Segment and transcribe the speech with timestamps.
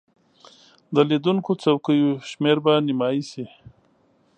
[0.95, 3.45] د لیدونکو څوکیو شمیر به نیمایي شي.